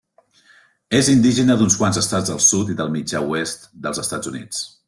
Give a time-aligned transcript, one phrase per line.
[0.99, 4.69] És indígena d'uns quants estats del sud i del mitjà oest dels Estats Units.